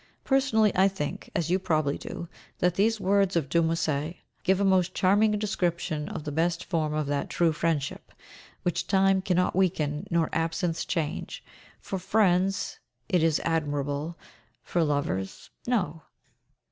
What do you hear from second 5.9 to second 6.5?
of the